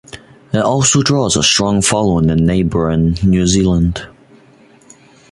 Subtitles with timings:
[0.51, 4.07] It also draws a strong following in neighbouring New Zealand.